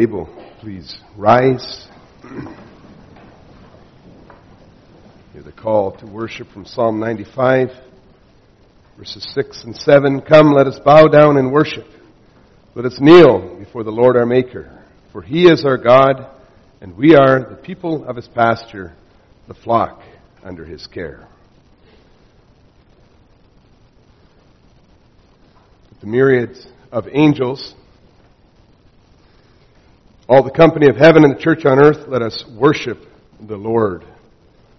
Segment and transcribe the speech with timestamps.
[0.00, 0.26] Able,
[0.60, 1.86] please rise.
[5.34, 7.68] Hear the call to worship from Psalm 95,
[8.96, 10.22] verses 6 and 7.
[10.22, 11.84] Come, let us bow down and worship.
[12.74, 14.82] Let us kneel before the Lord our Maker.
[15.12, 16.30] For he is our God,
[16.80, 18.94] and we are the people of his pasture,
[19.48, 20.00] the flock
[20.42, 21.28] under his care.
[26.00, 27.74] The myriads of angels
[30.30, 32.98] all the company of heaven and the church on earth, let us worship
[33.48, 34.04] the Lord.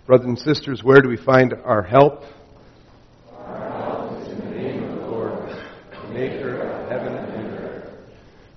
[0.07, 2.23] Brothers and sisters, where do we find our help?
[3.35, 5.49] Our help is in the name of the Lord,
[5.91, 7.93] the maker of heaven and earth.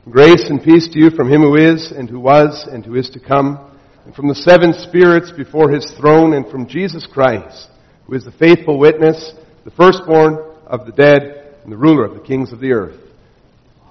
[0.08, 3.10] Grace and peace to you from him who is, and who was, and who is
[3.10, 7.70] to come, and from the seven spirits before his throne, and from Jesus Christ,
[8.06, 9.32] who is the faithful witness,
[9.64, 10.38] the firstborn
[10.68, 13.00] of the dead, and the ruler of the kings of the earth.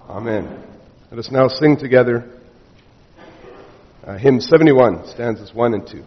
[0.08, 0.64] Amen.
[1.12, 2.40] Let us now sing together
[4.06, 6.04] uh, hymn 71, stanzas 1 and 2.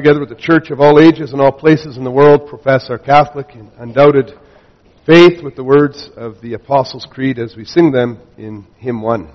[0.00, 2.98] together with the church of all ages and all places in the world, profess our
[2.98, 4.32] Catholic and undoubted
[5.04, 9.30] faith with the words of the Apostles' Creed as we sing them in hymn 1.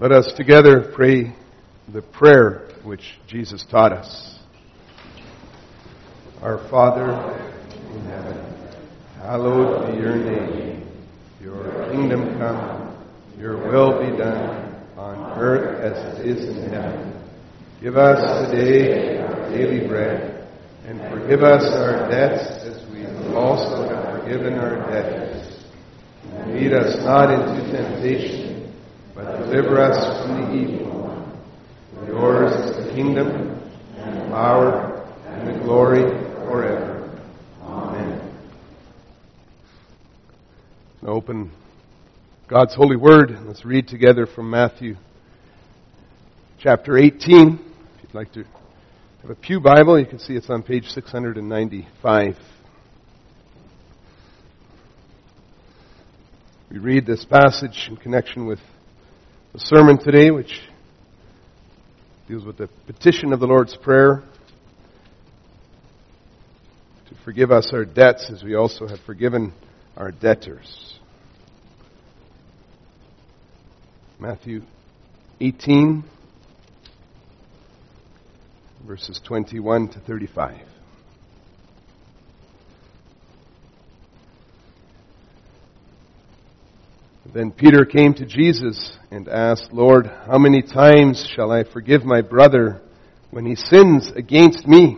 [0.00, 1.34] Let us together pray
[1.92, 4.38] the prayer which Jesus taught us.
[6.40, 7.10] Our Father
[7.92, 8.78] in heaven,
[9.18, 10.88] hallowed be your name.
[11.42, 12.96] Your kingdom come,
[13.38, 17.22] your will be done on earth as it is in heaven.
[17.82, 20.48] Give us today our daily bread,
[20.86, 23.04] and forgive us our debts as we
[23.34, 25.62] also have forgiven our debtors.
[26.46, 28.39] Lead us not into temptation,
[29.50, 32.06] deliver us from the evil one.
[32.06, 33.60] Yours is the kingdom,
[33.96, 36.02] and the power, and the glory
[36.46, 37.20] forever.
[37.62, 38.32] Amen.
[41.02, 41.50] Now open
[42.46, 43.36] God's holy word.
[43.44, 44.94] Let's read together from Matthew
[46.60, 47.58] chapter 18.
[47.98, 48.44] If you'd like to
[49.22, 52.36] have a Pew Bible, you can see it's on page 695.
[56.70, 58.60] We read this passage in connection with
[59.52, 60.60] the sermon today, which
[62.28, 64.22] deals with the petition of the Lord's Prayer
[67.08, 69.52] to forgive us our debts as we also have forgiven
[69.96, 70.98] our debtors.
[74.20, 74.62] Matthew
[75.40, 76.04] 18,
[78.86, 80.60] verses 21 to 35.
[87.32, 92.22] Then Peter came to Jesus and asked, Lord, how many times shall I forgive my
[92.22, 92.80] brother
[93.30, 94.96] when he sins against me?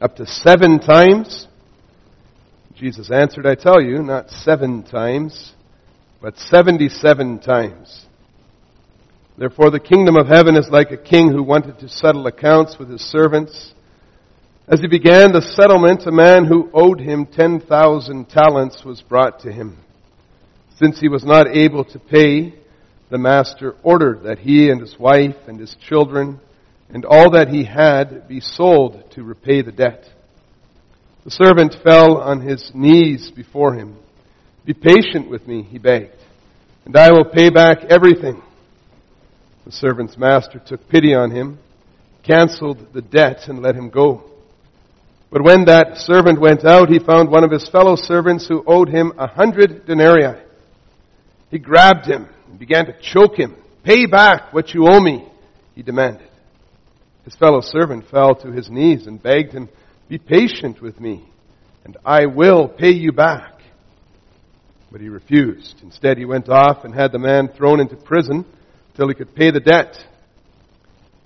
[0.00, 1.48] Up to seven times?
[2.76, 5.54] Jesus answered, I tell you, not seven times,
[6.20, 8.06] but seventy-seven times.
[9.36, 12.90] Therefore the kingdom of heaven is like a king who wanted to settle accounts with
[12.90, 13.72] his servants.
[14.68, 19.40] As he began the settlement, a man who owed him ten thousand talents was brought
[19.40, 19.78] to him.
[20.82, 22.54] Since he was not able to pay,
[23.08, 26.40] the master ordered that he and his wife and his children
[26.92, 30.10] and all that he had be sold to repay the debt.
[31.22, 33.96] The servant fell on his knees before him.
[34.64, 36.16] Be patient with me, he begged,
[36.84, 38.42] and I will pay back everything.
[39.64, 41.60] The servant's master took pity on him,
[42.24, 44.24] canceled the debt, and let him go.
[45.30, 48.88] But when that servant went out, he found one of his fellow servants who owed
[48.88, 50.42] him a hundred denarii.
[51.52, 53.54] He grabbed him and began to choke him.
[53.84, 55.28] Pay back what you owe me,
[55.74, 56.28] he demanded.
[57.24, 59.68] His fellow servant fell to his knees and begged him,
[60.08, 61.22] Be patient with me,
[61.84, 63.60] and I will pay you back.
[64.90, 65.80] But he refused.
[65.82, 68.46] Instead, he went off and had the man thrown into prison
[68.96, 69.98] till he could pay the debt.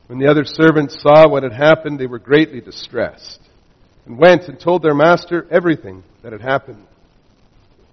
[0.08, 3.40] When the other servants saw what had happened, they were greatly distressed
[4.06, 6.84] and went and told their master everything that had happened.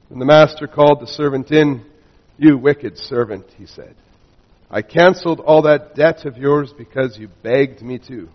[0.10, 1.86] When the master called the servant in,
[2.44, 3.96] you wicked servant, he said.
[4.70, 8.28] I canceled all that debt of yours because you begged me to.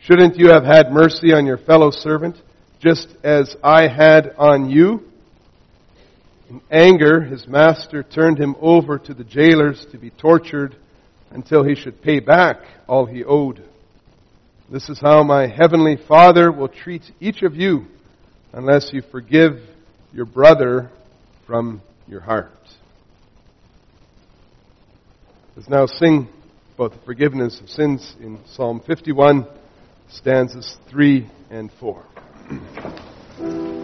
[0.00, 2.36] Shouldn't you have had mercy on your fellow servant,
[2.80, 5.02] just as I had on you?
[6.48, 10.76] In anger, his master turned him over to the jailers to be tortured
[11.30, 13.62] until he should pay back all he owed.
[14.70, 17.86] This is how my heavenly Father will treat each of you
[18.52, 19.60] unless you forgive
[20.12, 20.90] your brother
[21.46, 22.57] from your heart.
[25.58, 26.28] Let's now sing
[26.76, 29.44] about the forgiveness of sins in Psalm 51,
[30.08, 32.04] stanzas 3 and 4.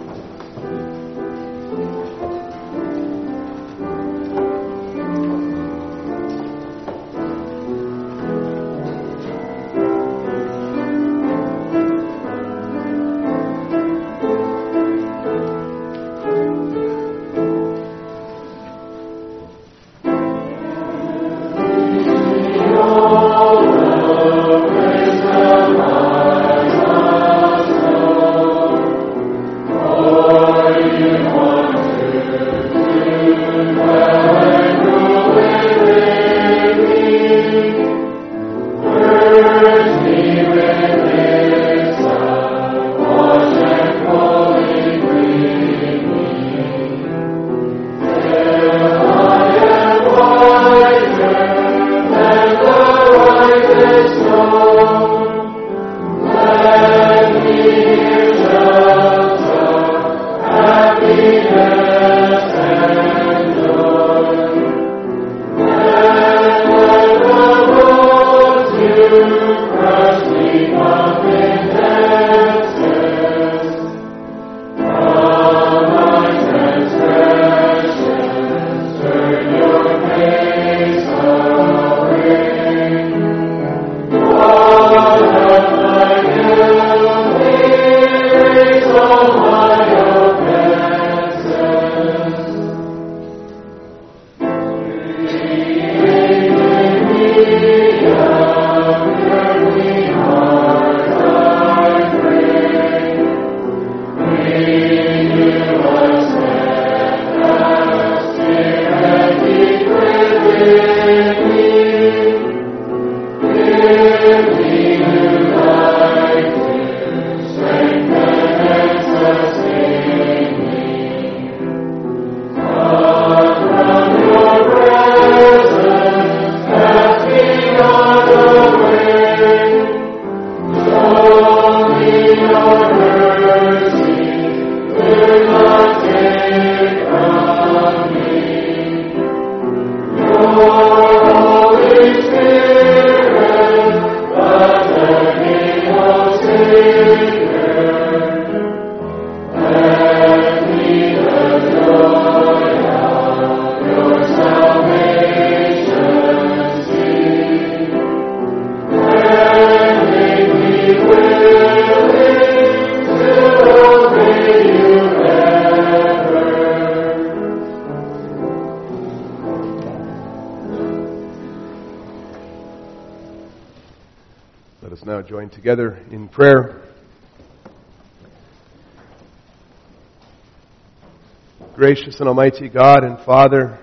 [181.84, 183.78] Gracious and Almighty God and Father,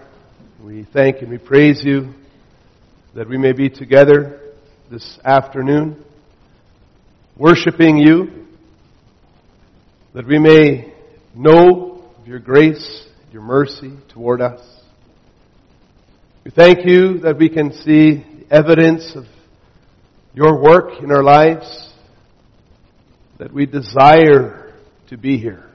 [0.59, 2.15] we thank and we praise you
[3.13, 4.41] that we may be together
[4.89, 6.03] this afternoon,
[7.37, 8.47] worshiping you,
[10.15, 10.91] that we may
[11.35, 14.61] know of your grace, your mercy toward us.
[16.43, 19.25] We thank you that we can see evidence of
[20.33, 21.93] your work in our lives,
[23.37, 24.73] that we desire
[25.09, 25.70] to be here,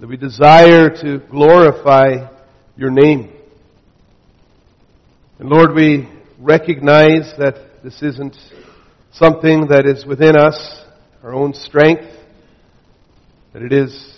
[0.00, 2.28] that we desire to glorify
[2.76, 3.32] your name.
[5.38, 8.36] And Lord, we recognize that this isn't
[9.12, 10.84] something that is within us,
[11.22, 12.04] our own strength,
[13.52, 14.16] that it is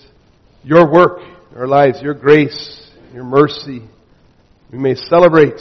[0.62, 1.20] your work
[1.56, 3.82] our lives, your grace, your mercy.
[4.70, 5.60] We may celebrate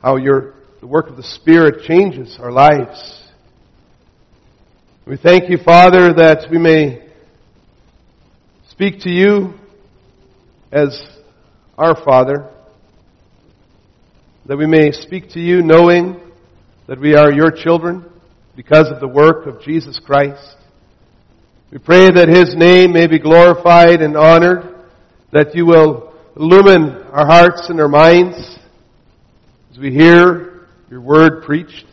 [0.00, 3.20] how your the work of the Spirit changes our lives.
[5.06, 7.11] We thank you, Father, that we may
[8.82, 9.54] speak to you
[10.72, 11.00] as
[11.78, 12.50] our Father,
[14.46, 16.20] that we may speak to you knowing
[16.88, 18.04] that we are your children
[18.56, 20.56] because of the work of Jesus Christ.
[21.70, 24.74] We pray that His name may be glorified and honored,
[25.30, 28.58] that you will illumine our hearts and our minds
[29.70, 31.86] as we hear your word preached.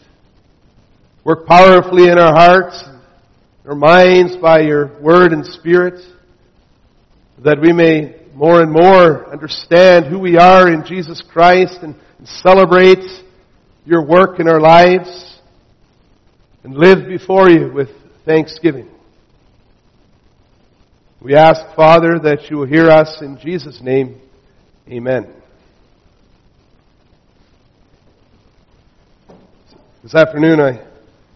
[1.24, 2.84] Work powerfully in our hearts,
[3.68, 6.04] our minds by your word and spirit,
[7.44, 13.06] that we may more and more understand who we are in Jesus Christ and, celebrate
[13.86, 15.40] your work in our lives
[16.66, 17.88] and live before you with
[18.26, 18.90] thanksgiving.
[21.22, 24.20] We ask, Father, that you will hear us in Jesus' name.
[24.90, 25.34] Amen.
[30.04, 30.82] This afternoon I,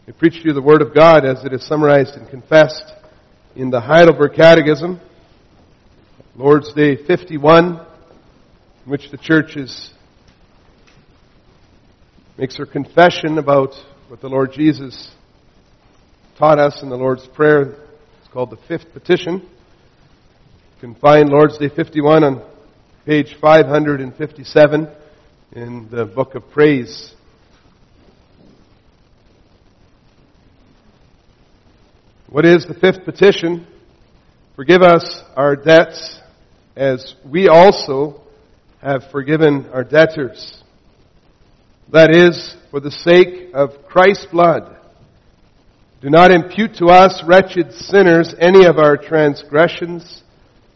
[0.08, 2.92] I preached to you the Word of God as it is summarized and confessed
[3.56, 5.00] in the Heidelberg Catechism,
[6.36, 7.80] Lord's Day 51,
[8.86, 9.92] in which the church is,
[12.40, 13.76] makes her confession about
[14.08, 15.12] what the Lord Jesus
[16.40, 17.76] taught us in the Lord's Prayer.
[18.20, 19.42] It's called the Fifth Petition.
[19.42, 22.42] You can find Lord's Day 51 on
[23.06, 24.88] page 557
[25.52, 27.14] in the Book of Praise.
[32.28, 33.68] What is the fifth petition?
[34.56, 36.22] Forgive us our debts
[36.76, 38.22] as we also
[38.82, 40.62] have forgiven our debtors.
[41.92, 44.78] That is, for the sake of Christ's blood.
[46.02, 50.24] Do not impute to us, wretched sinners, any of our transgressions,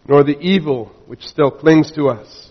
[0.08, 2.50] nor the evil which still clings to us.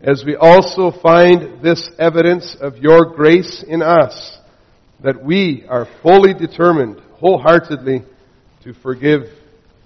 [0.00, 4.38] As we also find this evidence of your grace in us,
[5.02, 8.04] that we are fully determined, wholeheartedly,
[8.64, 9.24] to forgive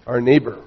[0.07, 0.63] our neighbor.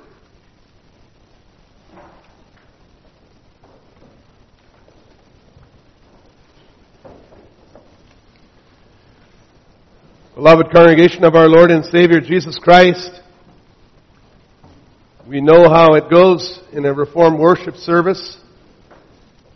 [10.37, 13.09] Beloved congregation of our Lord and Savior Jesus Christ,
[15.27, 18.37] we know how it goes in a Reformed worship service.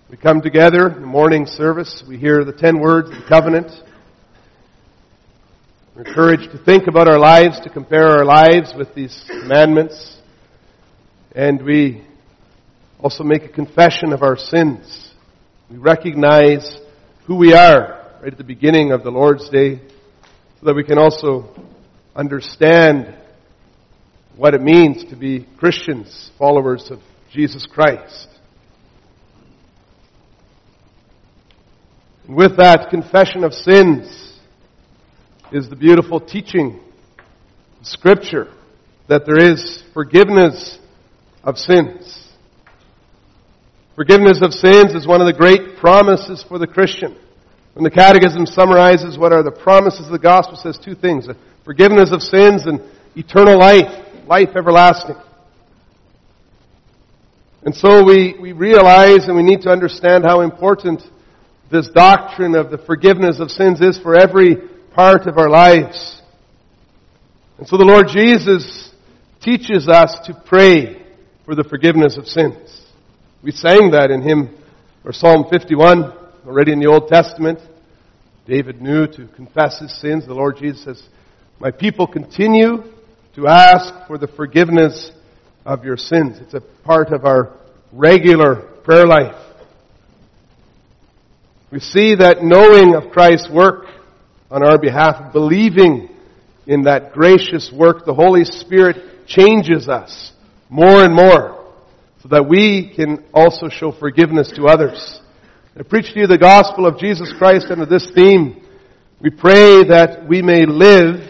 [0.10, 3.72] We come together in the morning service, we hear the ten words of the covenant,
[5.96, 10.18] we're encouraged to think about our lives, to compare our lives with these commandments.
[11.36, 12.04] And we
[13.00, 15.14] also make a confession of our sins.
[15.70, 16.80] We recognize
[17.28, 19.80] who we are right at the beginning of the Lord's Day
[20.62, 21.50] so that we can also
[22.16, 23.18] understand
[24.38, 27.00] what it means to be Christians, followers of
[27.34, 28.28] Jesus Christ.
[32.28, 34.32] And with that confession of sins,
[35.52, 36.80] is the beautiful teaching
[37.80, 38.48] of Scripture
[39.10, 40.80] that there is forgiveness
[41.44, 42.30] of sins.
[43.96, 47.18] Forgiveness of sins is one of the great promises for the Christian.
[47.74, 51.28] When the Catechism summarizes what are the promises of the gospel, says two things.
[51.64, 52.82] Forgiveness of sins and
[53.16, 55.16] eternal life, life everlasting.
[57.64, 61.02] And so we, we realize and we need to understand how important
[61.72, 64.56] this doctrine of the forgiveness of sins is for every
[64.94, 66.22] part of our lives.
[67.58, 68.92] And so the Lord Jesus
[69.42, 71.06] teaches us to pray
[71.46, 72.82] for the forgiveness of sins.
[73.42, 74.58] We sang that in hymn
[75.06, 77.60] or Psalm 51 already in the Old Testament.
[78.48, 80.26] David knew to confess his sins.
[80.26, 81.04] The Lord Jesus says,
[81.60, 82.84] My people continue
[83.36, 85.12] to ask for the forgiveness
[85.66, 86.38] of your sins.
[86.42, 87.54] It's a part of our
[87.94, 89.36] regular prayer life.
[91.72, 93.86] We see that knowing of Christ's work
[94.50, 96.10] on our behalf, believing
[96.68, 100.34] in that gracious work, the Holy Spirit changes us
[100.70, 101.58] more and more
[102.22, 105.22] so that we can also show forgiveness to others.
[105.74, 108.62] I preach to you the gospel of Jesus Christ under this theme.
[109.22, 111.26] We pray that we may live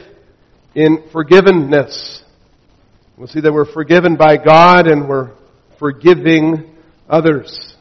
[0.73, 2.23] in forgiveness.
[3.17, 5.29] We'll see that we're forgiven by God and we're
[5.77, 6.75] forgiving
[7.07, 7.75] others.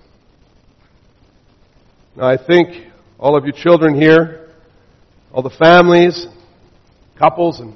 [2.14, 4.50] Now I think all of you children here,
[5.32, 6.26] all the families,
[7.18, 7.74] couples, and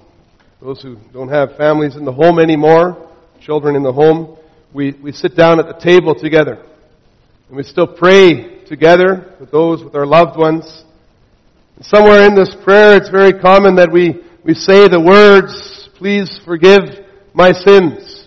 [0.60, 4.36] those who don't have families in the home anymore, children in the home,
[4.74, 6.62] we, we sit down at the table together.
[7.48, 10.84] And we still pray together with those, with our loved ones.
[11.76, 16.40] And somewhere in this prayer, it's very common that we, we say the words, please
[16.44, 16.82] forgive
[17.32, 18.26] my sins.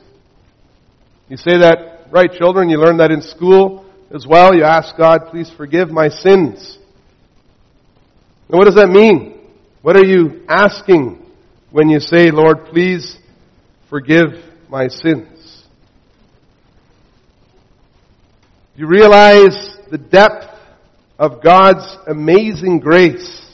[1.30, 2.70] You say that, right children?
[2.70, 4.56] You learn that in school as well.
[4.56, 6.78] You ask God, please forgive my sins.
[8.50, 9.40] Now what does that mean?
[9.82, 11.24] What are you asking
[11.72, 13.18] when you say, Lord, please
[13.90, 15.64] forgive my sins?
[18.76, 20.46] You realize the depth
[21.20, 23.46] of God's amazing grace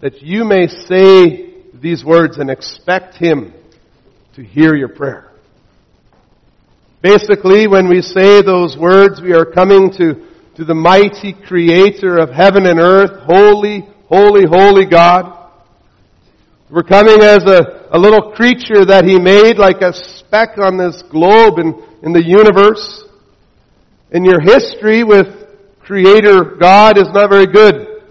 [0.00, 3.52] that you may say these words and expect Him
[4.34, 5.30] to hear your prayer?
[7.02, 12.30] Basically, when we say those words, we are coming to, to the mighty creator of
[12.30, 15.50] heaven and earth, holy, holy, holy God.
[16.70, 21.02] We're coming as a, a little creature that He made like a speck on this
[21.10, 23.04] globe in, in the universe.
[24.12, 25.26] And your history with
[25.80, 28.02] Creator God is not very good.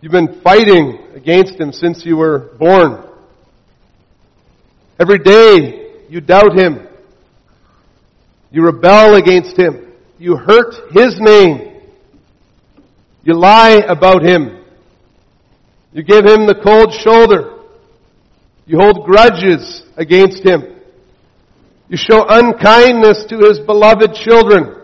[0.00, 3.04] You've been fighting against Him since you were born.
[5.00, 6.86] Every day you doubt Him.
[8.52, 9.92] You rebel against Him.
[10.18, 11.82] You hurt His name.
[13.24, 14.64] You lie about Him.
[15.92, 17.54] You give Him the cold shoulder.
[18.66, 20.75] You hold grudges against Him.
[21.88, 24.82] You show unkindness to His beloved children.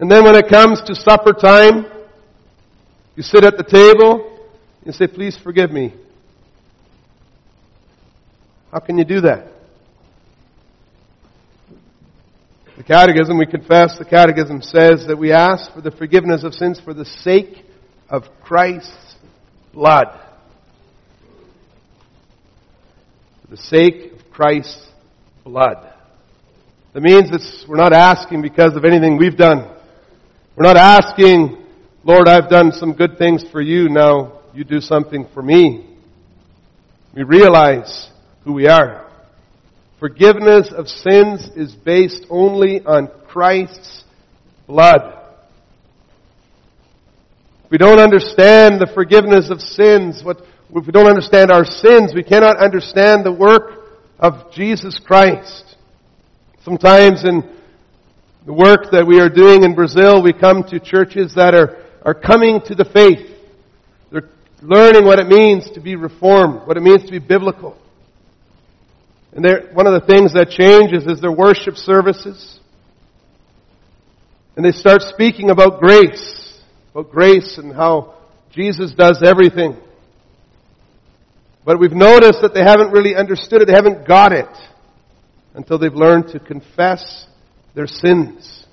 [0.00, 1.86] And then when it comes to supper time,
[3.14, 4.32] you sit at the table,
[4.84, 5.94] and say, please forgive me.
[8.72, 9.48] How can you do that?
[12.76, 16.80] The Catechism, we confess, the Catechism says that we ask for the forgiveness of sins
[16.80, 17.64] for the sake
[18.08, 19.14] of Christ's
[19.72, 20.08] blood.
[23.42, 24.88] For the sake Christ's
[25.44, 25.92] blood.
[26.94, 29.70] That means that we're not asking because of anything we've done.
[30.56, 31.64] We're not asking,
[32.04, 35.86] Lord, I've done some good things for you, now you do something for me.
[37.14, 38.10] We realize
[38.44, 39.10] who we are.
[40.00, 44.04] Forgiveness of sins is based only on Christ's
[44.66, 45.18] blood.
[47.64, 50.38] If we don't understand the forgiveness of sins, what,
[50.74, 53.81] if we don't understand our sins, we cannot understand the work
[54.22, 55.76] of Jesus Christ.
[56.64, 57.42] Sometimes in
[58.46, 62.14] the work that we are doing in Brazil, we come to churches that are, are
[62.14, 63.28] coming to the faith.
[64.12, 64.30] They're
[64.62, 67.76] learning what it means to be reformed, what it means to be biblical.
[69.32, 72.60] And one of the things that changes is their worship services.
[74.54, 76.60] And they start speaking about grace,
[76.92, 78.14] about grace and how
[78.52, 79.76] Jesus does everything.
[81.64, 84.48] But we've noticed that they haven't really understood it, they haven't got it
[85.54, 87.26] until they've learned to confess
[87.74, 88.66] their sins.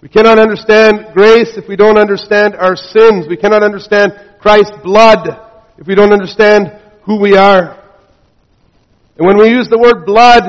[0.00, 3.26] We cannot understand grace if we don't understand our sins.
[3.28, 5.28] We cannot understand Christ's blood
[5.78, 6.72] if we don't understand
[7.04, 7.78] who we are.
[9.16, 10.42] And when we use the word blood,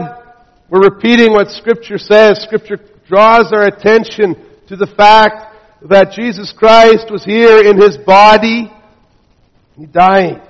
[0.69, 2.41] we're repeating what Scripture says.
[2.43, 4.35] Scripture draws our attention
[4.67, 8.71] to the fact that Jesus Christ was here in His body.
[9.77, 10.41] He died.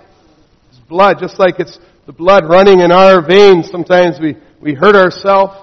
[0.94, 3.68] Blood, just like it's the blood running in our veins.
[3.72, 5.56] Sometimes we, we hurt ourselves.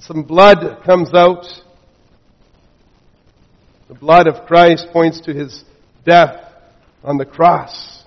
[0.00, 1.46] Some blood comes out.
[3.88, 5.64] The blood of Christ points to His
[6.04, 6.44] death
[7.02, 8.04] on the cross.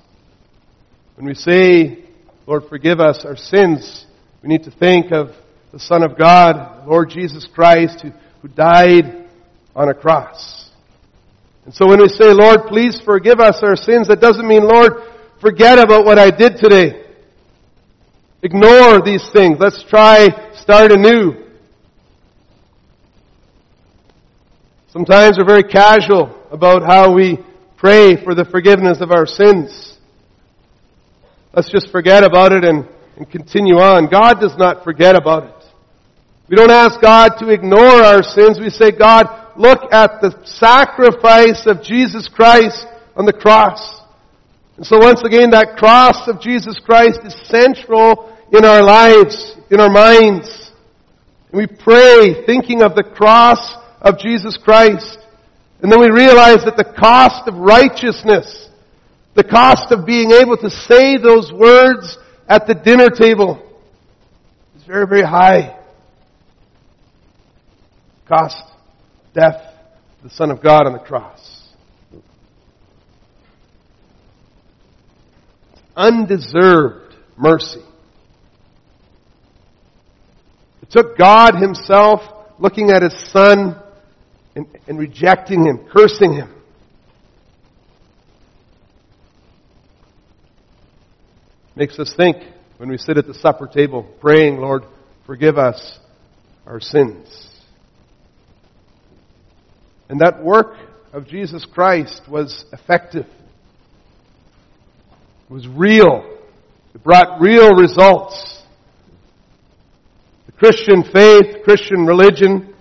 [1.16, 2.06] When we say
[2.46, 4.06] Lord, forgive us our sins.
[4.44, 5.32] We need to think of
[5.72, 8.12] the Son of God, Lord Jesus Christ, who,
[8.44, 9.28] who died
[9.76, 10.70] on a cross.
[11.66, 15.13] And so when we say, Lord, please forgive us our sins, that doesn't mean, Lord,
[15.44, 17.04] forget about what I did today.
[18.42, 19.58] Ignore these things.
[19.60, 21.34] Let's try start anew.
[24.88, 27.40] Sometimes we're very casual about how we
[27.76, 29.98] pray for the forgiveness of our sins.
[31.54, 34.10] Let's just forget about it and, and continue on.
[34.10, 35.66] God does not forget about it.
[36.48, 38.60] We don't ask God to ignore our sins.
[38.62, 39.26] We say, God,
[39.58, 42.86] look at the sacrifice of Jesus Christ
[43.18, 44.03] on the cross.
[44.78, 49.80] And so once again, that cross of Jesus Christ is central in our lives, in
[49.80, 50.72] our minds.
[51.52, 55.18] And we pray thinking of the cross of Jesus Christ.
[55.82, 58.70] And then we realize that the cost of righteousness,
[59.36, 63.62] the cost of being able to say those words at the dinner table
[64.76, 65.80] is very, very high.
[68.28, 68.64] Cost,
[69.34, 69.62] death,
[70.24, 71.43] the Son of God on the cross.
[75.96, 77.84] Undeserved mercy.
[80.82, 82.22] It took God Himself
[82.60, 83.82] looking at His Son
[84.56, 86.54] and, and rejecting Him, cursing Him.
[91.76, 92.38] Makes us think
[92.78, 94.84] when we sit at the supper table praying, Lord,
[95.26, 96.00] forgive us
[96.68, 97.50] our sins.
[100.10, 100.76] And that work
[101.12, 103.26] of Jesus Christ was effective.
[105.54, 106.36] It was real.
[106.96, 108.64] It brought real results.
[110.48, 112.74] The Christian faith, Christian religion,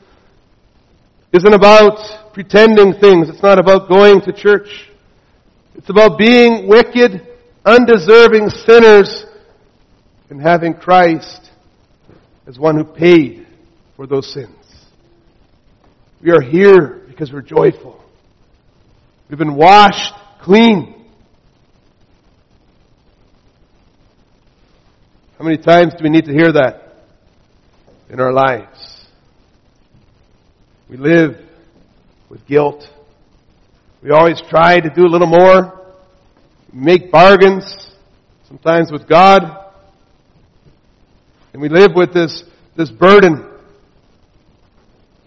[1.35, 3.29] isn't about pretending things.
[3.29, 4.89] It's not about going to church.
[5.75, 7.21] It's about being wicked,
[7.67, 9.27] undeserving sinners
[10.31, 11.51] and having Christ
[12.47, 13.47] as one who paid
[13.97, 14.57] for those sins.
[16.23, 18.03] We are here because we're joyful.
[19.29, 21.02] We've been washed clean.
[25.43, 27.03] How many times do we need to hear that
[28.09, 29.09] in our lives?
[30.89, 31.37] We live
[32.29, 32.89] with guilt.
[34.05, 35.85] We always try to do a little more.
[36.73, 37.91] We make bargains,
[38.47, 39.43] sometimes with God.
[41.53, 42.45] And we live with this,
[42.77, 43.45] this burden.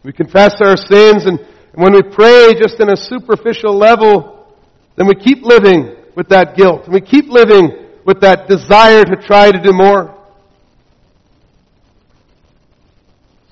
[0.06, 4.48] We confess our sins and, and when we pray just in a superficial level,
[4.96, 6.86] then we keep living with that guilt.
[6.86, 10.16] And we keep living with that desire to try to do more.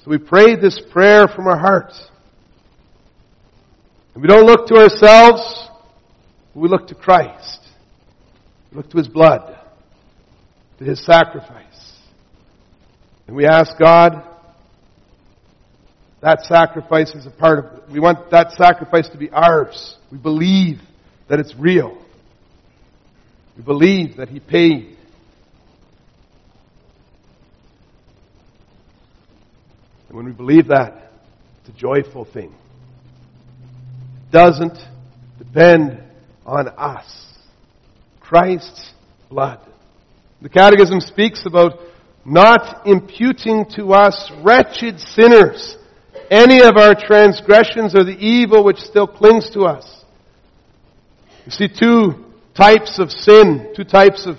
[0.03, 2.01] So we pray this prayer from our hearts.
[4.13, 5.69] And we don't look to ourselves,
[6.53, 7.59] we look to Christ.
[8.71, 9.57] We look to His blood,
[10.77, 11.93] to His sacrifice.
[13.27, 14.23] And we ask God,
[16.21, 17.91] that sacrifice is a part of it.
[17.91, 19.97] We want that sacrifice to be ours.
[20.11, 20.79] We believe
[21.27, 22.02] that it's real.
[23.57, 24.97] We believe that He paid.
[30.07, 31.11] And when we believe that,
[31.61, 32.53] it's a joyful thing.
[34.27, 34.77] It doesn't
[35.37, 36.03] depend
[36.45, 37.05] on us.
[38.19, 38.91] Christ's
[39.29, 39.59] blood.
[40.41, 41.79] The Catechism speaks about
[42.25, 45.77] not imputing to us wretched sinners
[46.29, 50.03] any of our transgressions or the evil which still clings to us.
[51.45, 54.37] You see two types of sin, two types of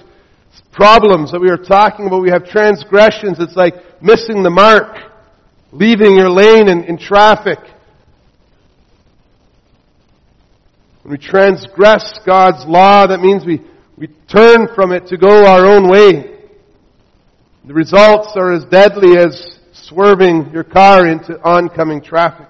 [0.72, 2.22] problems that we are talking about.
[2.22, 3.38] We have transgressions.
[3.38, 4.96] It's like missing the mark,
[5.72, 7.59] leaving your lane in, in traffic.
[11.03, 13.61] When we transgress God's law, that means we,
[13.96, 16.35] we turn from it to go our own way.
[17.66, 22.48] The results are as deadly as swerving your car into oncoming traffic.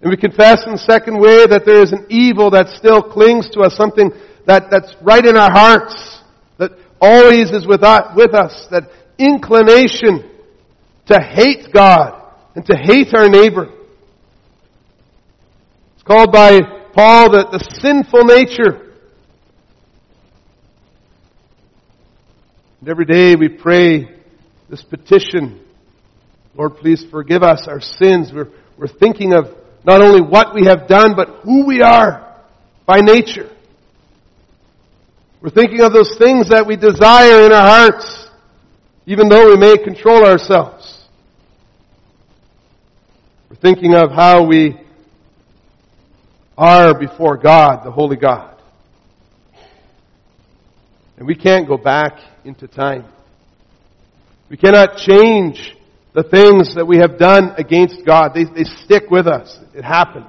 [0.00, 3.50] And we confess in the second way that there is an evil that still clings
[3.50, 4.12] to us, something
[4.48, 6.20] that, that's right in our hearts,
[6.58, 10.28] that always is with us, with us, that inclination
[11.06, 13.68] to hate God and to hate our neighbor.
[15.94, 16.58] It's called by
[16.94, 18.94] Paul the, the sinful nature.
[22.80, 24.08] And every day we pray
[24.68, 25.60] this petition
[26.58, 28.32] Lord, please forgive us our sins.
[28.34, 29.44] We're, we're thinking of
[29.84, 32.36] not only what we have done, but who we are
[32.84, 33.48] by nature.
[35.40, 38.28] We're thinking of those things that we desire in our hearts,
[39.06, 41.06] even though we may control ourselves.
[43.48, 44.80] We're thinking of how we
[46.56, 48.56] are before God, the Holy God.
[51.16, 53.04] And we can't go back into time.
[54.50, 55.76] We cannot change
[56.14, 58.32] the things that we have done against God.
[58.34, 59.56] They, they stick with us.
[59.72, 60.26] It happened.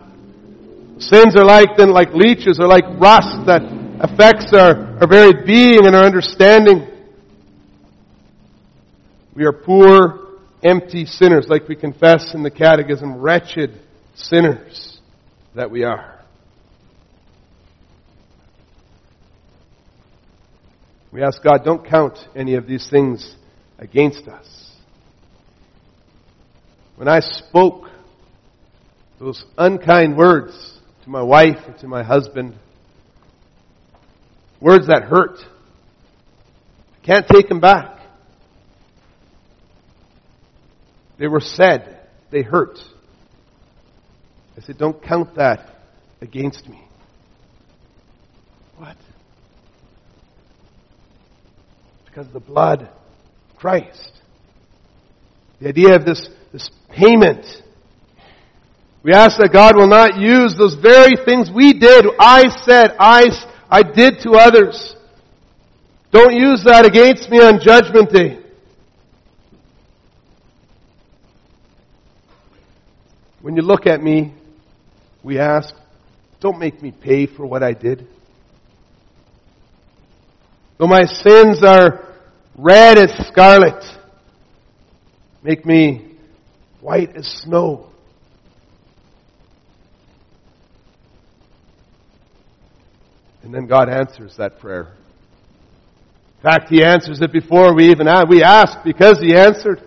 [1.00, 5.86] Sins are like then like leeches or like rust that affects our, our very being
[5.86, 6.88] and our understanding.
[9.36, 10.28] We are poor,
[10.64, 13.80] empty sinners, like we confess in the Catechism, wretched
[14.16, 15.00] sinners
[15.56, 16.20] that we are.
[21.12, 23.36] We ask God, don't count any of these things
[23.80, 24.46] against us.
[26.96, 27.90] When I spoke
[29.20, 32.56] those unkind words to my wife and to my husband,
[34.62, 35.38] words that hurt.
[37.04, 38.00] Can't take them back.
[41.18, 42.00] They were said.
[42.32, 42.78] They hurt.
[44.58, 45.76] I said, don't count that
[46.22, 46.82] against me.
[48.78, 48.98] What?
[52.06, 54.12] Because of the blood of Christ.
[55.62, 57.46] The idea of this, this payment.
[59.04, 63.28] We ask that God will not use those very things we did, I said, I,
[63.70, 64.96] I did to others.
[66.12, 68.40] Don't use that against me on Judgment Day.
[73.42, 74.34] When you look at me,
[75.24, 75.74] we ask,
[76.40, 78.08] don't make me pay for what I did.
[80.78, 82.06] Though my sins are
[82.58, 83.84] red as scarlet,
[85.44, 86.16] make me
[86.82, 87.89] white as snow.
[93.50, 94.94] And then God answers that prayer.
[96.38, 98.28] In fact, He answers it before we even ask.
[98.28, 99.82] We ask because He answered.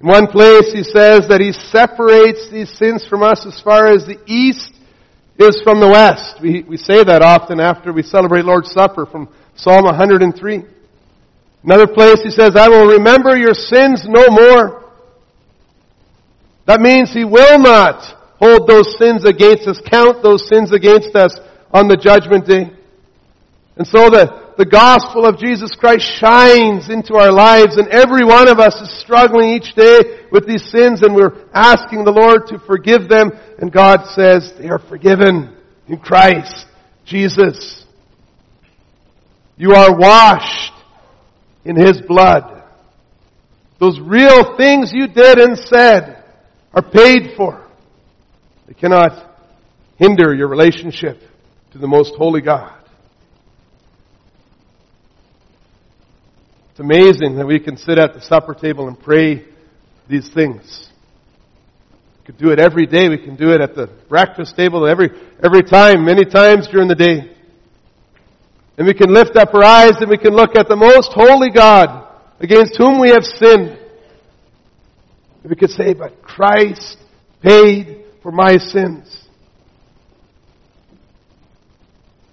[0.00, 4.04] In one place, He says that He separates these sins from us as far as
[4.04, 4.70] the east
[5.38, 6.42] is from the west.
[6.42, 10.62] We, we say that often after we celebrate Lord's Supper from Psalm 103.
[11.64, 14.92] Another place he says, I will remember your sins no more.
[16.66, 21.38] That means he will not hold those sins against us, count those sins against us
[21.72, 22.70] on the judgment day.
[23.76, 28.48] And so the, the gospel of Jesus Christ shines into our lives and every one
[28.48, 32.58] of us is struggling each day with these sins and we're asking the Lord to
[32.58, 36.66] forgive them and God says they are forgiven in Christ
[37.04, 37.84] Jesus.
[39.56, 40.72] You are washed
[41.64, 42.64] in His blood.
[43.78, 46.24] Those real things you did and said
[46.74, 47.67] are paid for.
[48.68, 49.34] They cannot
[49.96, 51.18] hinder your relationship
[51.72, 52.74] to the most holy God.
[56.70, 59.46] It's amazing that we can sit at the supper table and pray
[60.08, 60.90] these things.
[62.20, 63.08] We could do it every day.
[63.08, 65.10] We can do it at the breakfast table every,
[65.42, 67.34] every time, many times during the day.
[68.76, 71.50] And we can lift up our eyes and we can look at the most holy
[71.50, 72.06] God
[72.38, 73.78] against whom we have sinned.
[75.42, 76.98] And we could say, but Christ
[77.42, 77.97] paid
[78.28, 79.26] for my sins.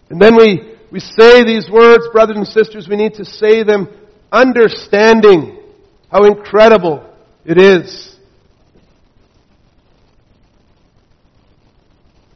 [0.09, 3.87] And then we, we say these words, brothers and sisters, we need to say them
[4.29, 5.57] understanding
[6.11, 7.09] how incredible
[7.45, 8.13] it is.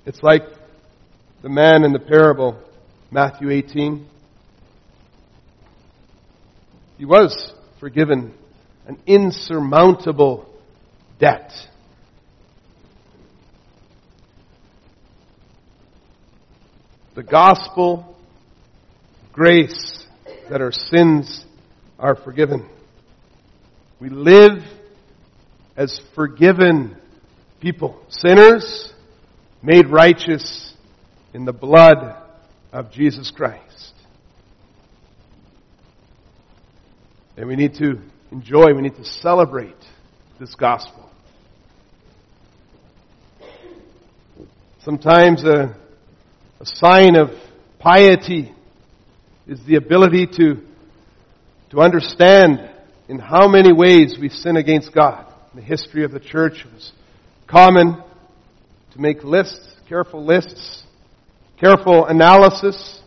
[0.06, 0.44] It's like
[1.42, 2.58] the man in the parable,
[3.12, 4.08] Matthew 18.
[6.98, 8.34] He was forgiven
[8.88, 10.48] an insurmountable
[11.20, 11.52] debt.
[17.20, 18.16] The gospel,
[19.34, 20.06] grace,
[20.50, 21.46] that our sins
[22.00, 22.66] are forgiven.
[24.00, 24.64] We live
[25.76, 26.96] as forgiven
[27.60, 28.94] people, sinners
[29.62, 30.74] made righteous
[31.34, 32.16] in the blood
[32.72, 33.94] of Jesus Christ.
[37.36, 38.00] And we need to
[38.32, 39.76] enjoy, we need to celebrate
[40.40, 41.10] this gospel.
[44.86, 45.76] Sometimes a,
[46.62, 47.30] a sign of
[47.80, 48.54] piety
[49.48, 50.62] is the ability to
[51.70, 52.70] to understand
[53.08, 55.26] in how many ways we sin against God.
[55.54, 56.92] In the history of the church, it was
[57.48, 58.04] common
[58.94, 60.84] to make lists, careful lists,
[61.60, 63.02] careful analysis,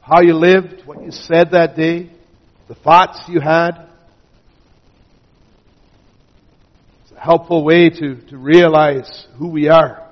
[0.00, 2.10] how you lived, what you said that day,
[2.68, 3.88] the thoughts you had.
[7.02, 10.07] It's a helpful way to, to realize who we are.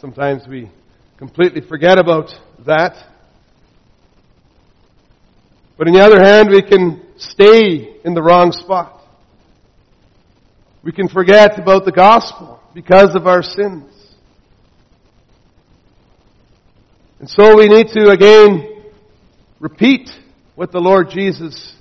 [0.00, 0.70] Sometimes we
[1.18, 2.30] completely forget about
[2.66, 2.94] that
[5.80, 9.00] but on the other hand, we can stay in the wrong spot.
[10.82, 13.90] We can forget about the gospel because of our sins.
[17.18, 18.82] And so we need to again
[19.58, 20.10] repeat
[20.54, 21.74] what the Lord Jesus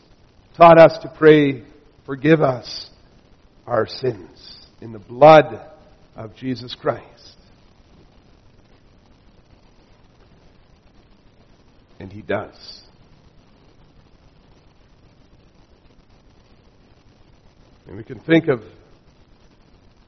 [0.56, 1.66] taught us to pray,
[2.06, 2.90] forgive us
[3.68, 5.60] our sins in the blood
[6.16, 7.19] of Jesus Christ.
[12.00, 12.82] And He does.
[17.88, 18.62] And we can think of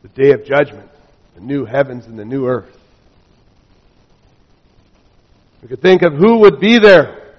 [0.03, 0.89] the day of judgment,
[1.35, 2.75] the new heavens and the new earth.
[5.61, 7.35] We could think of who would be there.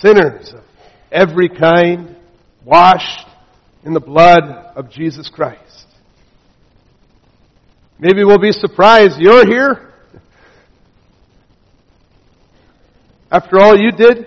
[0.00, 0.64] Sinners of
[1.10, 2.16] every kind,
[2.64, 3.26] washed
[3.84, 4.42] in the blood
[4.76, 5.86] of Jesus Christ.
[7.98, 9.94] Maybe we'll be surprised you're here.
[13.30, 14.26] After all you did,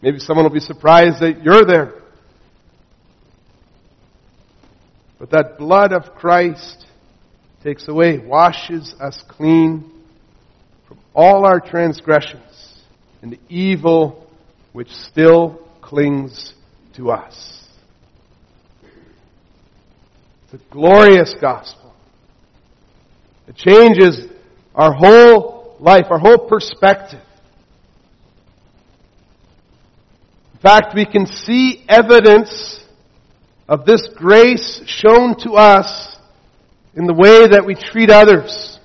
[0.00, 1.94] maybe someone will be surprised that you're there.
[5.18, 6.86] But that blood of Christ
[7.62, 9.90] takes away, washes us clean
[10.86, 12.82] from all our transgressions
[13.22, 14.26] and the evil
[14.72, 16.52] which still clings
[16.96, 17.66] to us.
[20.44, 21.94] It's a glorious gospel.
[23.46, 24.26] It changes
[24.74, 25.53] our whole
[25.84, 27.20] life, our whole perspective.
[30.54, 32.82] In fact, we can see evidence
[33.68, 36.16] of this grace shown to us
[36.94, 38.78] in the way that we treat others.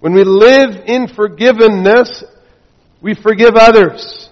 [0.00, 2.22] When we live in forgiveness,
[3.00, 4.28] we forgive others.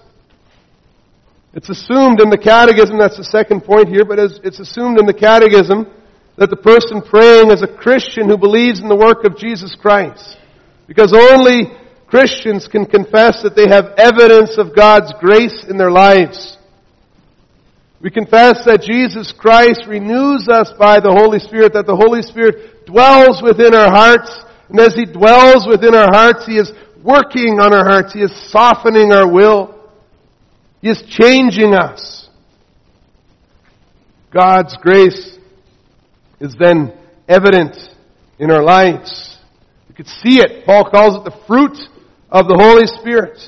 [1.55, 5.15] It's assumed in the catechism, that's the second point here, but it's assumed in the
[5.15, 5.87] catechism
[6.37, 10.37] that the person praying is a Christian who believes in the work of Jesus Christ.
[10.87, 11.73] Because only
[12.07, 16.57] Christians can confess that they have evidence of God's grace in their lives.
[18.01, 22.85] We confess that Jesus Christ renews us by the Holy Spirit, that the Holy Spirit
[22.87, 24.31] dwells within our hearts,
[24.69, 26.71] and as He dwells within our hearts, He is
[27.03, 29.75] working on our hearts, He is softening our will,
[30.83, 32.29] He is changing us.
[34.31, 35.39] God's grace
[36.41, 36.93] is then
[37.27, 37.77] evident
[38.39, 39.34] in our lives.
[39.95, 40.67] You could see it.
[40.67, 41.79] Paul calls it the fruit
[42.29, 43.39] of the Holy Spirit.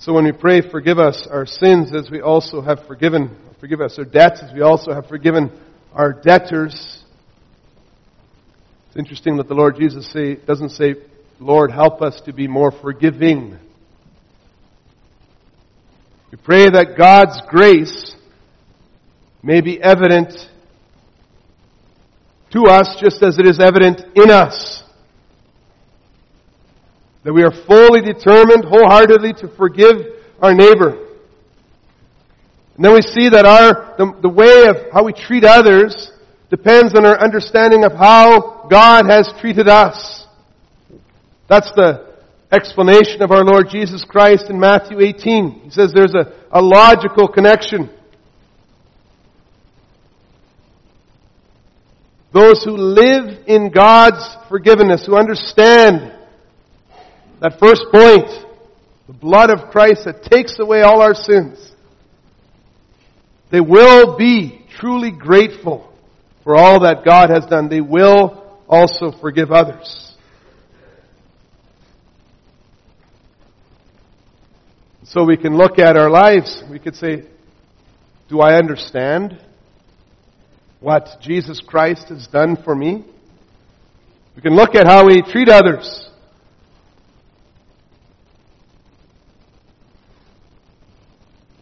[0.00, 3.96] So when we pray, forgive us our sins as we also have forgiven, forgive us
[3.96, 5.52] our debts as we also have forgiven
[5.94, 7.04] our debtors.
[8.88, 10.96] It's interesting that the Lord Jesus say, doesn't say,
[11.38, 13.56] Lord, help us to be more forgiving.
[16.32, 18.16] We pray that God's grace
[19.42, 20.32] may be evident
[22.52, 24.82] to us just as it is evident in us.
[27.24, 29.96] That we are fully determined, wholeheartedly to forgive
[30.40, 31.06] our neighbor.
[32.76, 36.10] And then we see that our, the, the way of how we treat others
[36.48, 40.26] depends on our understanding of how God has treated us.
[41.48, 42.16] That's the
[42.50, 45.60] explanation of our Lord Jesus Christ in Matthew 18.
[45.64, 47.90] He says there's a, a logical connection.
[52.32, 56.12] Those who live in God's forgiveness, who understand
[57.40, 58.28] that first point,
[59.06, 61.72] the blood of Christ that takes away all our sins.
[63.50, 65.92] They will be truly grateful
[66.44, 67.68] for all that God has done.
[67.68, 70.06] They will also forgive others.
[75.04, 76.62] So we can look at our lives.
[76.70, 77.24] We could say,
[78.28, 79.44] do I understand
[80.80, 83.04] what Jesus Christ has done for me?
[84.34, 86.08] We can look at how we treat others.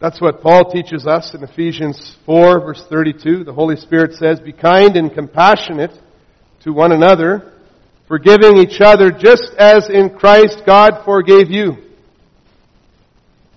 [0.00, 3.42] That's what Paul teaches us in Ephesians 4 verse 32.
[3.42, 5.90] The Holy Spirit says, Be kind and compassionate
[6.62, 7.52] to one another,
[8.06, 11.78] forgiving each other just as in Christ God forgave you.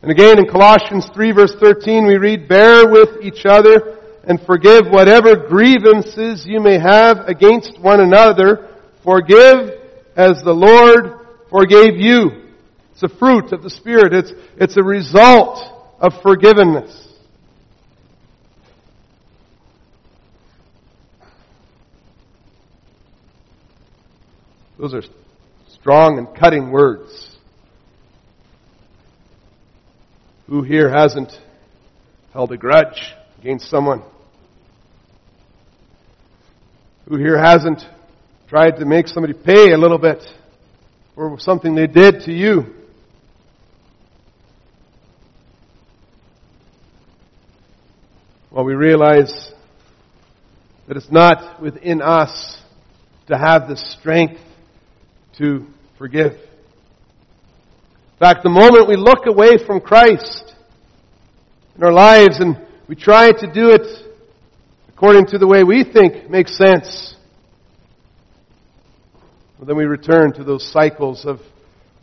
[0.01, 4.87] And again in Colossians 3 verse 13 we read, Bear with each other and forgive
[4.87, 8.69] whatever grievances you may have against one another.
[9.03, 9.79] Forgive
[10.15, 11.19] as the Lord
[11.49, 12.49] forgave you.
[12.91, 14.13] It's a fruit of the Spirit.
[14.13, 15.59] It's, it's a result
[15.99, 17.07] of forgiveness.
[24.77, 25.03] Those are
[25.79, 27.37] strong and cutting words.
[30.47, 31.31] Who here hasn't
[32.33, 34.01] held a grudge against someone?
[37.11, 37.81] Who here hasn't
[38.47, 40.23] tried to make somebody pay a little bit
[41.13, 42.73] for something they did to you?
[48.49, 49.51] Well, we realize
[50.87, 52.61] that it's not within us
[53.27, 54.39] to have the strength
[55.37, 56.31] to forgive.
[56.31, 60.55] In fact, the moment we look away from Christ
[61.75, 64.10] in our lives and we try to do it
[65.01, 67.15] according to the way we think makes sense,
[69.65, 71.39] then we return to those cycles of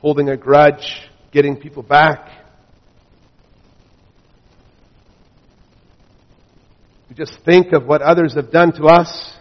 [0.00, 2.28] holding a grudge, getting people back,
[7.08, 9.32] We just think of what others have done to us.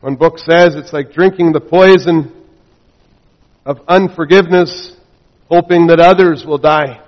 [0.00, 2.46] One book says it's like drinking the poison
[3.64, 4.94] of unforgiveness,
[5.48, 7.07] hoping that others will die.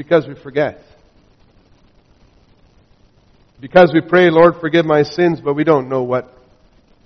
[0.00, 0.78] Because we forget.
[3.60, 6.32] Because we pray, Lord, forgive my sins, but we don't know what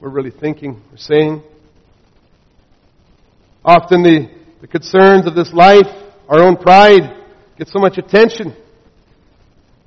[0.01, 1.42] we're really thinking or saying.
[3.64, 4.30] Often the,
[4.61, 5.88] the concerns of this life,
[6.28, 7.20] our own pride,
[7.59, 8.55] get so much attention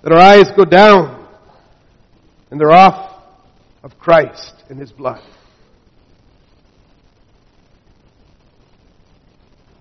[0.04, 1.30] that our eyes go down
[2.52, 3.24] and they're off
[3.84, 5.22] of Christ and His blood.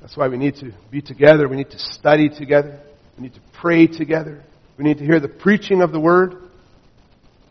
[0.01, 1.49] That's why we need to be together.
[1.49, 2.83] We need to study together.
[3.17, 4.43] We need to pray together.
[4.77, 6.35] We need to hear the preaching of the Word.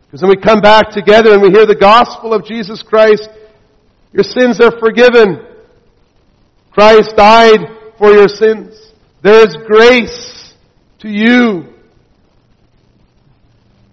[0.06, 3.28] Because when we come back together and we hear the gospel of Jesus Christ,
[4.14, 5.46] your sins are forgiven.
[6.72, 7.60] Christ died
[7.98, 8.80] for your sins.
[9.24, 10.54] There is grace
[11.00, 11.74] to you.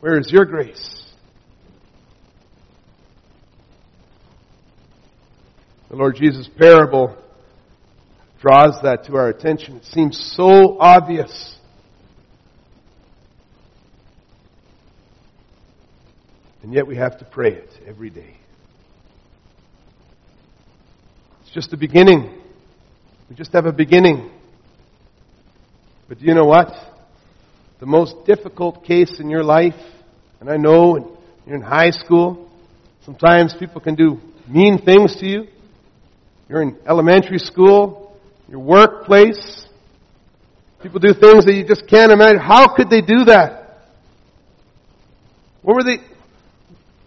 [0.00, 1.02] Where is your grace?
[5.88, 7.16] The Lord Jesus' parable
[8.40, 9.76] draws that to our attention.
[9.76, 11.56] It seems so obvious.
[16.62, 18.36] And yet we have to pray it every day.
[21.42, 22.38] It's just a beginning.
[23.28, 24.30] We just have a beginning.
[26.08, 26.72] But do you know what?
[27.80, 29.74] The most difficult case in your life,
[30.40, 32.48] and I know you're in high school,
[33.04, 35.46] sometimes people can do mean things to you.
[36.48, 38.16] You're in elementary school,
[38.48, 39.66] your workplace.
[40.82, 42.38] People do things that you just can't imagine.
[42.38, 43.78] How could they do that?
[45.62, 45.98] What were they?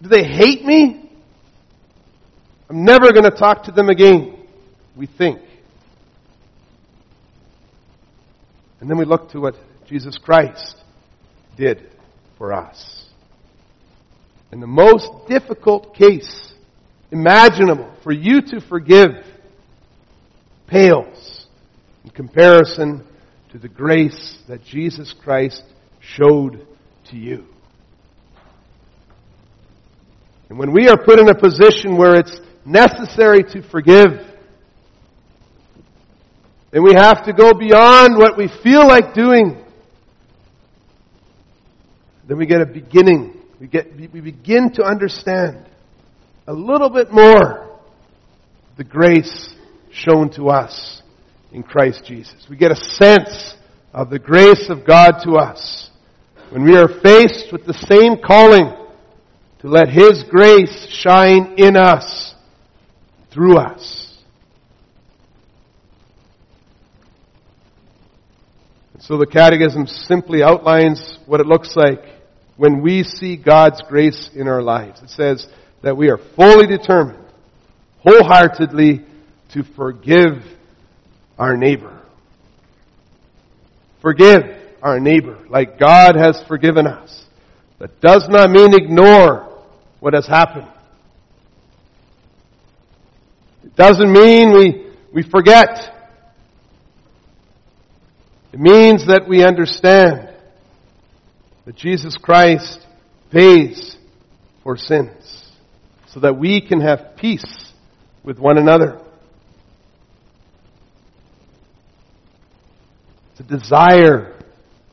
[0.06, 1.10] Do they hate me?
[2.70, 4.38] I'm never going to talk to them again.
[4.94, 5.40] We think.
[8.78, 9.56] And then we look to what
[9.88, 10.76] Jesus Christ
[11.56, 11.90] did
[12.38, 13.06] for us.
[14.52, 16.54] And the most difficult case
[17.10, 19.10] imaginable for you to forgive
[20.68, 21.48] pales
[22.04, 23.04] in comparison
[23.50, 25.64] to the grace that Jesus Christ
[26.00, 26.64] showed
[27.10, 27.46] to you.
[30.48, 34.10] And when we are put in a position where it's necessary to forgive,
[36.70, 39.62] then we have to go beyond what we feel like doing.
[42.28, 43.40] Then we get a beginning.
[43.60, 45.64] We get, we begin to understand
[46.46, 47.80] a little bit more
[48.76, 49.54] the grace
[49.90, 51.02] shown to us
[51.52, 52.46] in Christ Jesus.
[52.50, 53.54] We get a sense
[53.92, 55.90] of the grace of God to us
[56.50, 58.85] when we are faced with the same calling
[59.66, 62.34] to let His grace shine in us,
[63.32, 64.16] through us.
[69.00, 72.00] So the Catechism simply outlines what it looks like
[72.56, 75.02] when we see God's grace in our lives.
[75.02, 75.46] It says
[75.82, 77.24] that we are fully determined,
[77.98, 79.04] wholeheartedly,
[79.52, 80.44] to forgive
[81.38, 82.02] our neighbor.
[84.00, 84.42] Forgive
[84.80, 87.24] our neighbor like God has forgiven us.
[87.80, 89.45] That does not mean ignore
[90.00, 90.68] what has happened.
[93.64, 95.92] It doesn't mean we, we forget.
[98.52, 100.30] It means that we understand
[101.64, 102.86] that Jesus Christ
[103.30, 103.96] pays
[104.62, 105.50] for sins
[106.08, 107.72] so that we can have peace
[108.24, 109.00] with one another.
[113.32, 114.40] It's a desire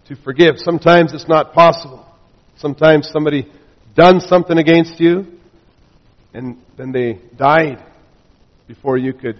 [0.07, 0.55] to forgive.
[0.57, 2.05] Sometimes it's not possible.
[2.57, 3.49] Sometimes somebody
[3.95, 5.27] done something against you,
[6.33, 7.83] and then they died
[8.67, 9.37] before you could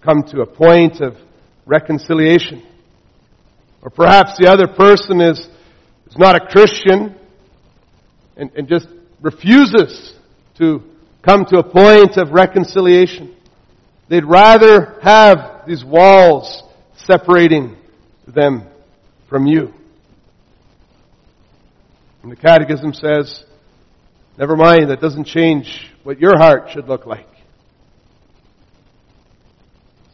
[0.00, 1.16] come to a point of
[1.64, 2.62] reconciliation.
[3.82, 5.38] Or perhaps the other person is,
[6.06, 7.14] is not a Christian
[8.36, 8.88] and, and just
[9.20, 10.14] refuses
[10.58, 10.82] to
[11.22, 13.36] come to a point of reconciliation.
[14.08, 16.62] They'd rather have these walls
[17.06, 17.76] separating
[18.26, 18.66] them
[19.28, 19.72] from you.
[22.22, 23.44] And the Catechism says,
[24.38, 27.26] never mind, that doesn't change what your heart should look like.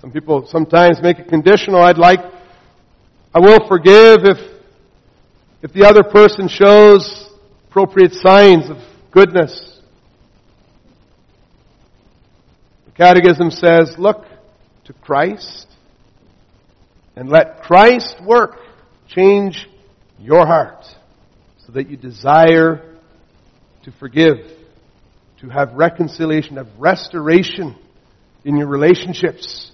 [0.00, 1.82] Some people sometimes make it conditional.
[1.82, 2.20] I'd like,
[3.34, 4.38] I will forgive if,
[5.61, 7.28] if the other person shows
[7.68, 8.78] appropriate signs of
[9.11, 9.80] goodness.
[12.86, 14.24] The Catechism says, look
[14.86, 15.66] to Christ
[17.16, 18.56] and let Christ's work
[19.09, 19.68] change
[20.18, 20.84] your heart
[21.68, 22.96] so that you desire
[23.84, 24.38] to forgive,
[25.40, 27.76] to have reconciliation, have restoration
[28.42, 29.70] in your relationships.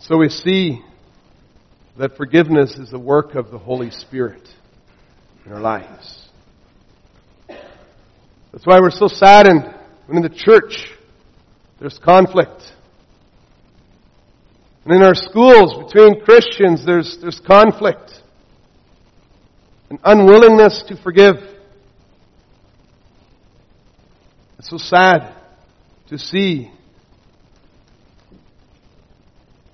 [0.00, 0.82] So we see
[1.98, 4.46] that forgiveness is the work of the Holy Spirit
[5.46, 6.28] in our lives.
[7.48, 9.79] That's why we're so saddened
[10.10, 10.90] when in the church
[11.78, 12.62] there's conflict.
[14.84, 18.10] And in our schools between Christians there's, there's conflict.
[19.88, 21.36] An unwillingness to forgive.
[24.58, 25.32] It's so sad
[26.08, 26.72] to see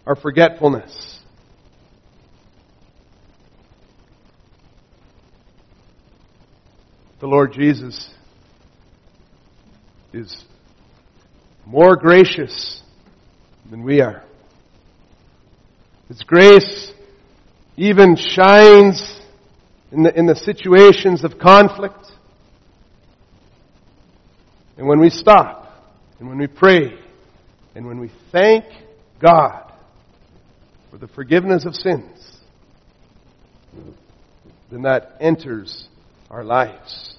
[0.07, 1.19] our forgetfulness.
[7.21, 8.11] The Lord Jesus
[10.17, 10.45] is
[11.67, 12.81] more gracious
[13.71, 14.23] than we are.
[16.09, 16.93] His grace
[17.77, 19.21] even shines
[19.93, 22.07] in the, in the situations of conflict.
[24.79, 25.73] And when we stop,
[26.19, 26.99] and when we pray,
[27.75, 28.65] and when we thank
[29.21, 29.73] God
[30.91, 32.39] for the forgiveness of sins,
[34.71, 35.89] then that enters
[36.31, 37.16] our lives.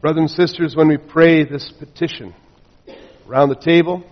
[0.00, 2.32] Brothers and sisters, when we pray this petition
[3.28, 4.04] around the table,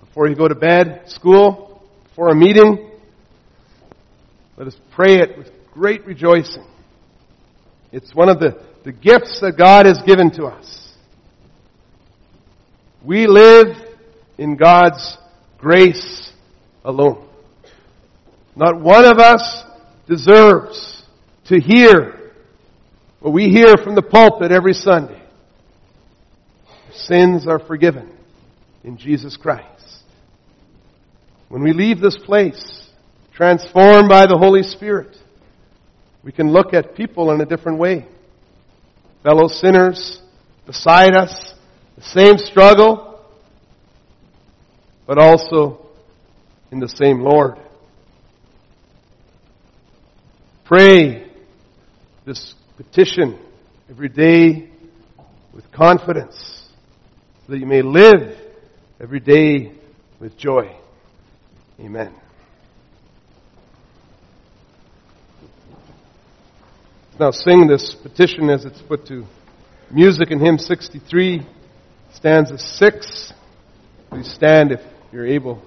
[0.00, 2.90] before you go to bed, school, before a meeting,
[4.56, 6.66] let us pray it with great rejoicing.
[7.92, 10.94] It's one of the, the gifts that God has given to us.
[13.04, 13.76] We live
[14.38, 15.18] in God's
[15.58, 16.32] grace
[16.82, 17.28] alone.
[18.56, 19.64] Not one of us
[20.08, 21.02] deserves
[21.48, 22.17] to hear
[23.20, 25.22] what we hear from the pulpit every Sunday.
[26.92, 28.12] Sins are forgiven
[28.84, 30.02] in Jesus Christ.
[31.48, 32.88] When we leave this place,
[33.34, 35.16] transformed by the Holy Spirit,
[36.22, 38.06] we can look at people in a different way.
[39.22, 40.20] Fellow sinners
[40.66, 41.52] beside us,
[41.96, 43.20] the same struggle,
[45.06, 45.86] but also
[46.70, 47.56] in the same Lord.
[50.66, 51.26] Pray
[52.26, 53.36] this petition
[53.90, 54.70] every day
[55.52, 56.68] with confidence
[57.44, 58.38] so that you may live
[59.00, 59.72] every day
[60.20, 60.76] with joy.
[61.80, 62.14] Amen.
[67.18, 69.24] Now sing this petition as it's put to
[69.90, 71.44] music in hymn 63,
[72.14, 73.32] stanza 6.
[74.08, 75.60] Please stand if you're able.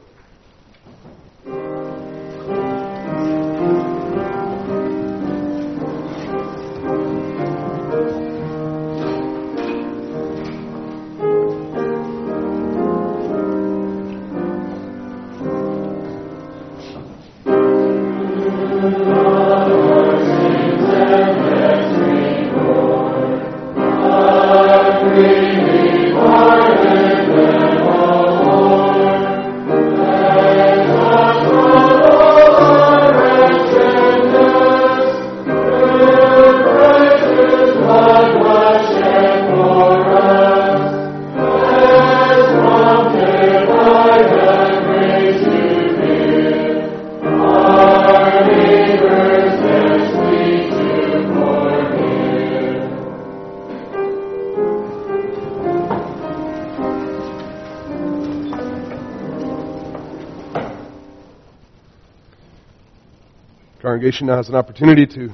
[64.12, 65.30] Congregation now has an opportunity to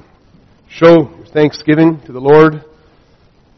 [0.68, 2.64] show your thanksgiving to the Lord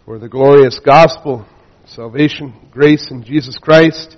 [0.06, 1.46] for the glorious gospel,
[1.84, 4.16] salvation, grace in Jesus Christ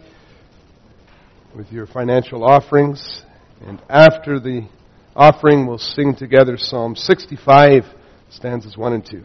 [1.57, 3.25] with your financial offerings.
[3.67, 4.69] And after the
[5.17, 7.83] offering, we'll sing together Psalm 65,
[8.31, 9.25] stanzas 1 and 2.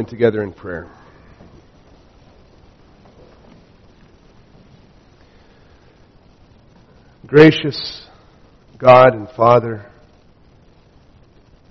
[0.00, 0.90] Join together in prayer.
[7.26, 8.06] Gracious
[8.78, 9.86] God and Father,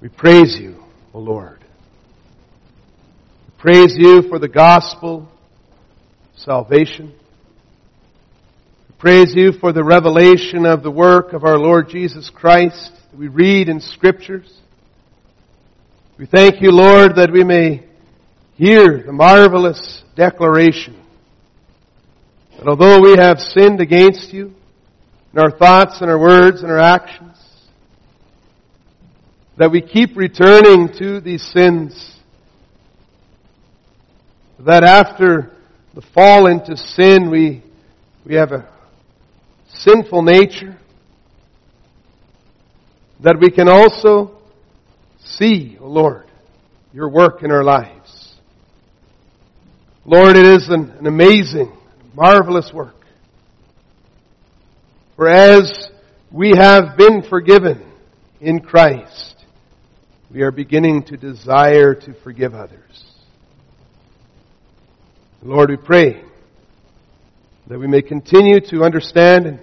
[0.01, 1.59] we praise you, O Lord.
[3.47, 5.27] We praise you for the gospel,
[6.37, 7.13] salvation.
[8.89, 13.17] We praise you for the revelation of the work of our Lord Jesus Christ that
[13.17, 14.53] we read in scriptures.
[16.17, 17.88] We thank you, Lord, that we may
[18.59, 21.01] hear the marvelous declaration
[22.57, 24.53] that although we have sinned against you
[25.31, 27.37] in our thoughts and our words and our actions,
[29.57, 32.17] that we keep returning to these sins,
[34.59, 35.53] that after
[35.95, 37.63] the fall into sin, we,
[38.25, 38.67] we have a
[39.69, 40.77] sinful nature,
[43.21, 44.37] that we can also
[45.23, 46.27] see, O Lord,
[46.91, 47.98] your work in our lives.
[50.09, 51.71] Lord, it is an, an amazing,
[52.15, 52.95] marvelous work.
[55.15, 55.71] For as
[56.31, 57.85] we have been forgiven
[58.41, 59.35] in Christ,
[60.31, 63.03] we are beginning to desire to forgive others.
[65.43, 66.23] Lord, we pray
[67.67, 69.59] that we may continue to understand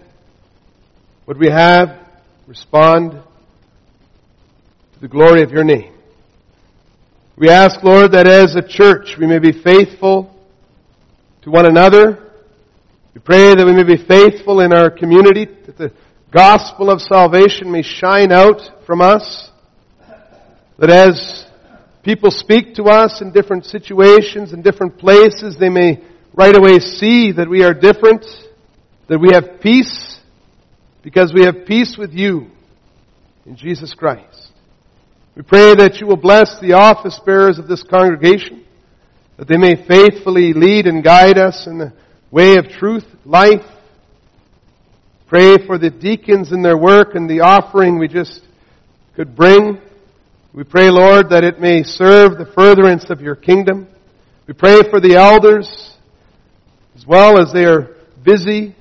[1.25, 2.07] what we have,
[2.47, 3.21] respond
[4.95, 5.93] to the glory of your name.
[7.37, 10.35] We ask, Lord, that as a church we may be faithful
[11.47, 12.33] to one another.
[13.15, 15.93] We pray that we may be faithful in our community, that the
[16.33, 19.49] gospel of salvation may shine out from us.
[20.79, 21.47] That as
[22.03, 26.03] people speak to us in different situations, in different places, they may
[26.35, 28.27] right away see that we are different,
[29.09, 30.19] that we have peace,
[31.05, 32.49] because we have peace with you
[33.47, 34.51] in Jesus Christ.
[35.37, 38.66] We pray that you will bless the office bearers of this congregation
[39.37, 41.93] that they may faithfully lead and guide us in the
[42.31, 43.65] way of truth, life.
[45.27, 48.41] Pray for the deacons in their work and the offering we just
[49.15, 49.79] could bring.
[50.53, 53.89] We pray, Lord, that it may serve the furtherance of your kingdom.
[54.47, 55.69] We pray for the elders
[56.95, 58.75] as well as they are busy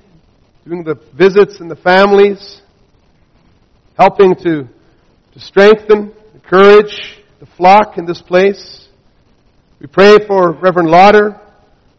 [0.66, 2.60] doing the visits and the families,
[3.96, 4.68] helping to,
[5.32, 8.85] to strengthen, encourage the flock in this place.
[9.78, 11.38] We pray for Reverend Lauder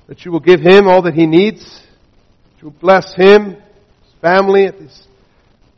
[0.07, 1.63] that you will give him all that he needs.
[1.63, 5.07] That you will bless him, his family at these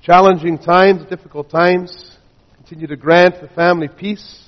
[0.01, 2.15] challenging times, difficult times.
[2.55, 4.45] Continue to grant the family peace.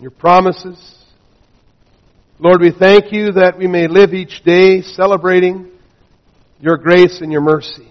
[0.00, 0.76] Your promises.
[2.40, 5.70] Lord, we thank you that we may live each day celebrating
[6.60, 7.88] your grace and your mercy.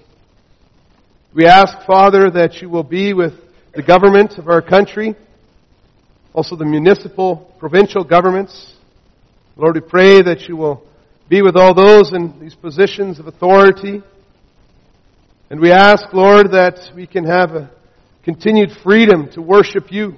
[1.34, 3.34] We ask, Father, that you will be with
[3.74, 5.16] the government of our country,
[6.36, 8.74] also the municipal, provincial governments.
[9.56, 10.86] Lord, we pray that you will
[11.30, 14.04] be with all those in these positions of authority.
[15.50, 17.72] And we ask, Lord, that we can have a
[18.26, 20.16] continued freedom to worship you,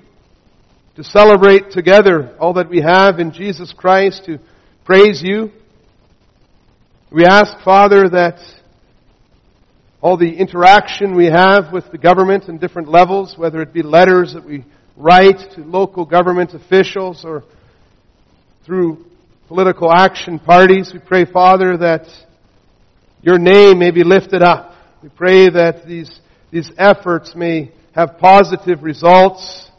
[0.95, 4.39] to celebrate together all that we have in Jesus Christ, to
[4.86, 5.51] praise you.
[7.11, 8.39] We ask, Father, that
[10.01, 14.34] all the interaction we have with the government in different levels, whether it be letters
[14.34, 14.65] that we
[14.98, 17.43] write to local government officials or
[18.66, 19.06] through
[19.48, 22.08] political action parties, we pray, Father, that
[23.22, 24.74] your name may be lifted up.
[25.04, 26.20] We pray that these,
[26.52, 29.70] these efforts may have positive results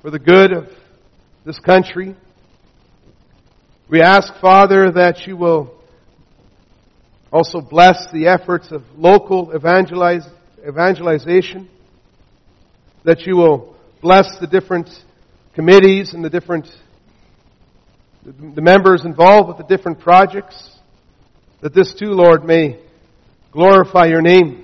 [0.00, 0.68] for the good of
[1.44, 2.16] this country.
[3.90, 5.74] We ask, Father, that you will
[7.32, 10.26] also bless the efforts of local evangelize,
[10.66, 11.68] evangelization,
[13.04, 13.75] that you will
[14.06, 14.88] bless the different
[15.56, 16.68] committees and the different
[18.24, 20.56] the members involved with the different projects,
[21.60, 22.78] that this too, Lord, may
[23.50, 24.62] glorify your name.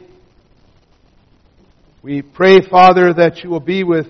[2.04, 4.06] We pray, Father, that you will be with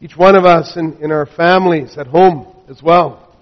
[0.00, 3.32] each one of us in, in our families at home as well.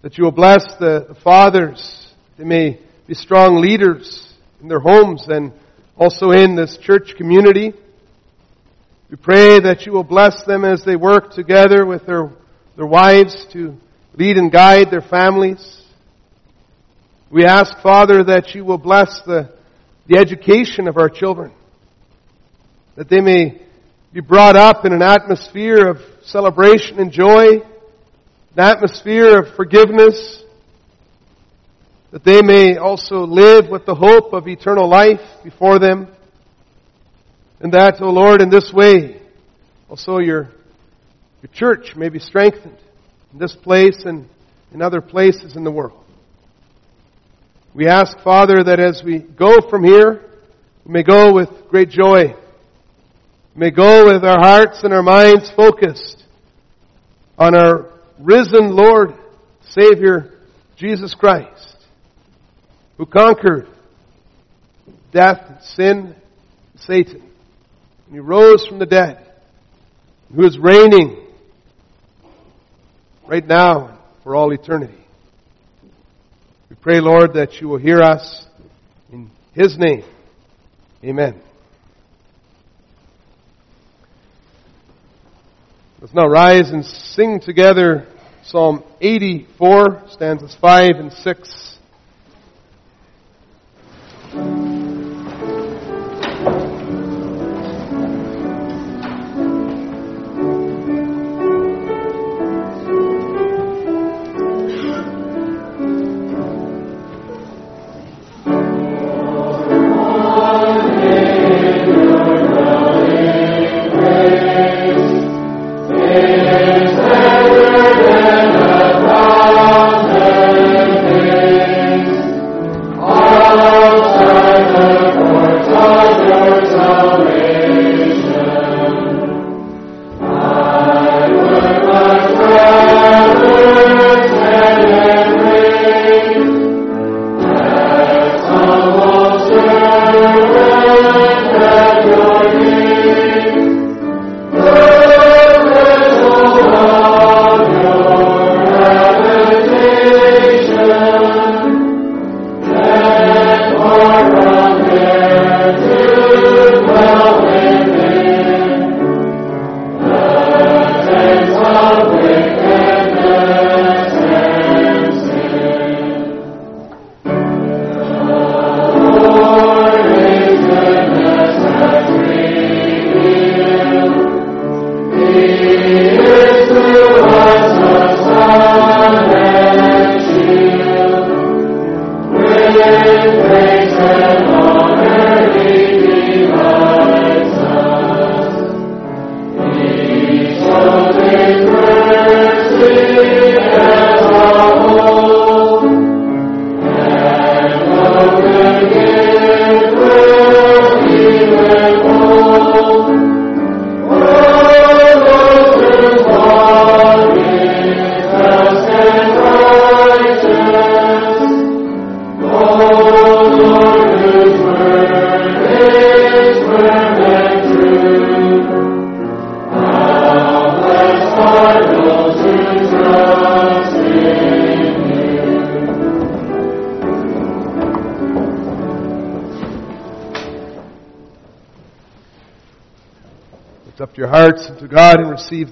[0.00, 2.10] That you will bless the, the fathers.
[2.38, 4.26] They may be strong leaders
[4.62, 5.52] in their homes and
[5.98, 7.74] also in this church community.
[9.10, 12.30] We pray that you will bless them as they work together with their,
[12.76, 13.74] their wives to
[14.14, 15.82] lead and guide their families.
[17.30, 19.50] We ask, Father, that you will bless the,
[20.08, 21.52] the education of our children,
[22.96, 23.62] that they may
[24.12, 27.60] be brought up in an atmosphere of celebration and joy,
[28.56, 30.42] an atmosphere of forgiveness,
[32.10, 36.08] that they may also live with the hope of eternal life before them.
[37.60, 39.20] And that, O oh Lord, in this way,
[39.88, 40.50] also your,
[41.42, 42.78] your church may be strengthened
[43.32, 44.28] in this place and
[44.72, 46.04] in other places in the world.
[47.74, 50.24] We ask, Father, that as we go from here,
[50.84, 52.34] we may go with great joy.
[53.54, 56.24] We may go with our hearts and our minds focused
[57.38, 59.14] on our risen Lord,
[59.62, 60.32] Savior,
[60.76, 61.78] Jesus Christ
[62.98, 63.68] who conquered
[65.12, 66.14] death, sin,
[66.76, 67.27] Satan.
[68.08, 69.18] And he rose from the dead,
[70.34, 71.26] who is reigning
[73.28, 74.94] right now for all eternity.
[76.70, 78.46] We pray, Lord, that you will hear us
[79.12, 80.04] in his name.
[81.04, 81.38] Amen.
[86.00, 88.06] Let's now rise and sing together
[88.44, 91.78] Psalm 84, stanzas 5 and 6.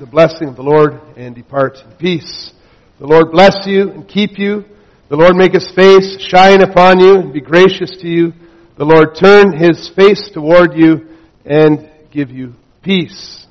[0.07, 2.53] The blessing of the Lord and depart in peace.
[3.01, 4.65] The Lord bless you and keep you.
[5.09, 8.33] The Lord make his face shine upon you and be gracious to you.
[8.79, 11.09] The Lord turn his face toward you
[11.45, 12.53] and give you
[12.83, 13.46] peace.